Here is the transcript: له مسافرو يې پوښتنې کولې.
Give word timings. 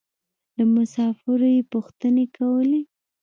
له 0.57 0.63
مسافرو 0.75 1.47
يې 1.55 1.61
پوښتنې 1.73 2.25
کولې. 2.37 2.81